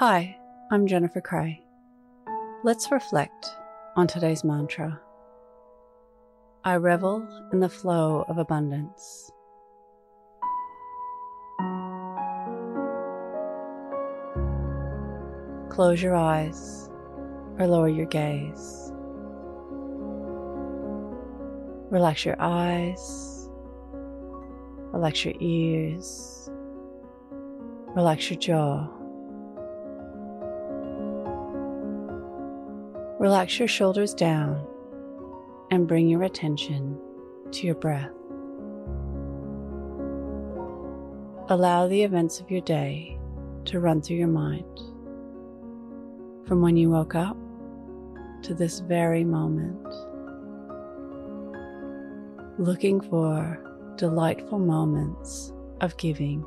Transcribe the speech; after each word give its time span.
Hi, 0.00 0.34
I'm 0.70 0.86
Jennifer 0.86 1.20
Cray. 1.20 1.62
Let's 2.64 2.90
reflect 2.90 3.50
on 3.96 4.06
today's 4.06 4.42
mantra. 4.42 4.98
I 6.64 6.76
revel 6.76 7.28
in 7.52 7.60
the 7.60 7.68
flow 7.68 8.24
of 8.26 8.38
abundance. 8.38 9.30
Close 15.68 16.02
your 16.02 16.16
eyes 16.16 16.88
or 17.58 17.66
lower 17.66 17.90
your 17.90 18.06
gaze. 18.06 18.94
Relax 21.90 22.24
your 22.24 22.36
eyes, 22.40 23.50
relax 24.94 25.26
your 25.26 25.34
ears, 25.40 26.48
relax 27.94 28.30
your 28.30 28.38
jaw. 28.38 28.99
Relax 33.20 33.58
your 33.58 33.68
shoulders 33.68 34.14
down 34.14 34.66
and 35.70 35.86
bring 35.86 36.08
your 36.08 36.22
attention 36.22 36.98
to 37.52 37.66
your 37.66 37.74
breath. 37.74 38.10
Allow 41.50 41.86
the 41.86 42.02
events 42.02 42.40
of 42.40 42.50
your 42.50 42.62
day 42.62 43.18
to 43.66 43.78
run 43.78 44.00
through 44.00 44.16
your 44.16 44.26
mind 44.26 44.64
from 46.48 46.62
when 46.62 46.78
you 46.78 46.88
woke 46.88 47.14
up 47.14 47.36
to 48.42 48.54
this 48.54 48.80
very 48.80 49.22
moment 49.22 49.86
looking 52.58 53.02
for 53.02 53.62
delightful 53.96 54.58
moments 54.58 55.52
of 55.82 55.94
giving. 55.98 56.42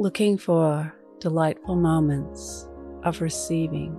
Looking 0.00 0.38
for 0.38 0.94
delightful 1.18 1.74
moments 1.74 2.68
of 3.02 3.20
receiving. 3.20 3.96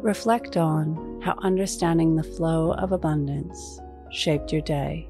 Reflect 0.00 0.56
on 0.56 1.20
how 1.22 1.34
understanding 1.42 2.16
the 2.16 2.22
flow 2.22 2.72
of 2.72 2.92
abundance 2.92 3.80
shaped 4.10 4.50
your 4.50 4.62
day. 4.62 5.09